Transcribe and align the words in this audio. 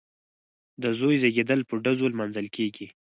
د 0.83 0.83
زوی 0.99 1.15
زیږیدل 1.21 1.59
په 1.69 1.73
ډزو 1.83 2.11
لمانځل 2.13 2.47
کیږي. 2.55 2.87